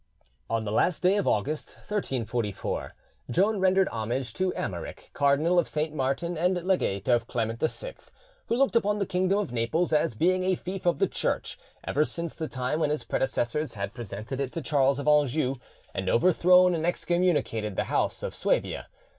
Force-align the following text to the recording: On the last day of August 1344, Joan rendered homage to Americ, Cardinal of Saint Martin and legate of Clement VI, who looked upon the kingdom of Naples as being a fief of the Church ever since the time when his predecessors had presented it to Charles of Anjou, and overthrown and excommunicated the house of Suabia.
On 0.49 0.63
the 0.63 0.71
last 0.71 1.03
day 1.03 1.15
of 1.17 1.27
August 1.27 1.75
1344, 1.75 2.95
Joan 3.29 3.59
rendered 3.59 3.87
homage 3.89 4.33
to 4.33 4.51
Americ, 4.53 5.13
Cardinal 5.13 5.59
of 5.59 5.67
Saint 5.67 5.93
Martin 5.93 6.35
and 6.39 6.55
legate 6.65 7.07
of 7.07 7.27
Clement 7.27 7.59
VI, 7.59 7.93
who 8.47 8.55
looked 8.55 8.75
upon 8.75 8.97
the 8.97 9.05
kingdom 9.05 9.37
of 9.37 9.51
Naples 9.51 9.93
as 9.93 10.15
being 10.15 10.43
a 10.43 10.55
fief 10.55 10.87
of 10.87 10.97
the 10.97 11.07
Church 11.07 11.55
ever 11.83 12.03
since 12.03 12.33
the 12.33 12.47
time 12.47 12.79
when 12.79 12.89
his 12.89 13.03
predecessors 13.03 13.75
had 13.75 13.93
presented 13.93 14.39
it 14.39 14.51
to 14.53 14.61
Charles 14.63 14.97
of 14.97 15.07
Anjou, 15.07 15.53
and 15.93 16.09
overthrown 16.09 16.73
and 16.73 16.83
excommunicated 16.83 17.75
the 17.75 17.83
house 17.83 18.23
of 18.23 18.33
Suabia. 18.33 18.87